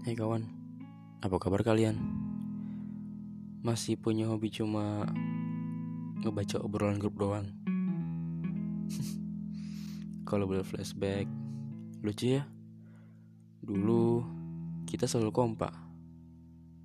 Hai 0.00 0.16
kawan, 0.16 0.48
apa 1.20 1.36
kabar 1.36 1.60
kalian? 1.60 2.00
Masih 3.60 4.00
punya 4.00 4.32
hobi 4.32 4.48
cuma 4.48 5.04
ngebaca 6.24 6.56
obrolan 6.56 6.96
grup 6.96 7.20
doang? 7.20 7.44
Kalau 10.28 10.48
boleh 10.48 10.64
flashback, 10.64 11.28
lucu 12.00 12.40
ya? 12.40 12.48
Dulu 13.60 14.24
kita 14.88 15.04
selalu 15.04 15.36
kompak, 15.36 15.76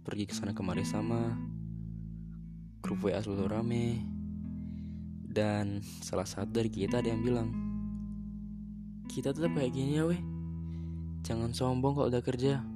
pergi 0.03 0.27
ke 0.27 0.35
sana 0.35 0.51
kemari 0.51 0.83
sama, 0.83 1.39
grup 2.83 2.99
WA 2.99 3.23
selalu 3.23 3.47
rame, 3.47 3.87
dan 5.23 5.79
salah 6.03 6.27
satu 6.27 6.51
dari 6.51 6.67
kita 6.67 6.99
ada 6.99 7.15
yang 7.15 7.23
bilang, 7.23 7.47
kita 9.07 9.31
tetap 9.31 9.55
kayak 9.55 9.71
gini 9.71 10.03
ya 10.03 10.03
weh, 10.03 10.19
jangan 11.23 11.55
sombong 11.55 11.95
kalau 11.95 12.11
udah 12.11 12.19
kerja. 12.19 12.74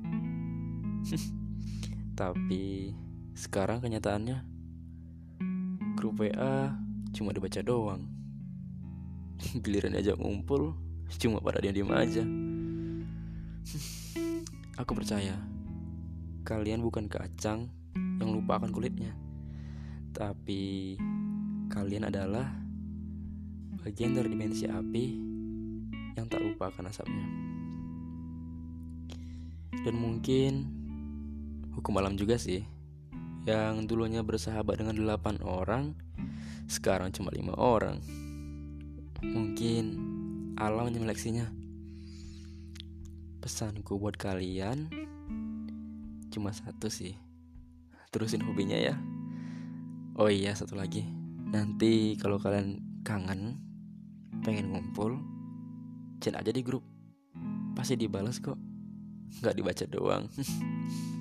Tapi 2.19 2.91
sekarang 3.35 3.79
kenyataannya 3.79 4.43
grup 5.95 6.23
WA 6.23 6.75
cuma 7.11 7.35
dibaca 7.35 7.59
doang. 7.63 8.07
Giliran 9.63 9.99
aja 9.99 10.15
ngumpul 10.15 10.75
cuma 11.19 11.41
pada 11.41 11.59
diam-diam 11.59 11.91
aja. 11.91 12.23
Aku 14.81 14.95
percaya 14.95 15.35
kalian 16.47 16.79
bukan 16.79 17.11
kacang 17.11 17.67
yang 18.19 18.31
lupa 18.31 18.59
akan 18.59 18.71
kulitnya. 18.71 19.11
Tapi 20.15 20.95
kalian 21.69 22.09
adalah 22.09 22.49
bagian 23.83 24.15
dari 24.15 24.31
dimensi 24.31 24.65
api 24.67 25.05
yang 26.17 26.27
tak 26.27 26.41
lupa 26.43 26.71
akan 26.71 26.91
asapnya. 26.91 27.27
Dan 29.83 29.95
mungkin 29.95 30.78
hukum 31.79 31.95
alam 31.95 32.19
juga 32.19 32.35
sih. 32.35 32.67
Yang 33.47 33.87
dulunya 33.87 34.19
bersahabat 34.19 34.83
dengan 34.83 34.99
delapan 34.99 35.39
orang 35.47 35.95
sekarang 36.67 37.15
cuma 37.15 37.31
lima 37.31 37.55
orang. 37.55 38.03
Mungkin 39.23 39.83
alam 40.59 40.91
menyeleksinya. 40.91 41.47
Pesanku 43.39 43.95
buat 43.95 44.19
kalian 44.19 44.91
cuma 46.29 46.51
satu 46.51 46.91
sih. 46.91 47.15
Terusin 48.11 48.43
hobinya 48.43 48.75
ya. 48.75 48.99
Oh 50.19 50.27
iya 50.27 50.51
satu 50.51 50.75
lagi. 50.75 51.07
Nanti 51.49 52.19
kalau 52.19 52.37
kalian 52.37 52.83
kangen 53.07 53.55
pengen 54.43 54.75
ngumpul 54.75 55.15
chat 56.19 56.35
aja 56.35 56.51
di 56.51 56.59
grup. 56.59 56.83
Pasti 57.73 57.95
dibalas 57.95 58.43
kok. 58.43 58.59
Nggak 59.39 59.55
dibaca 59.55 59.85
doang 59.87 60.25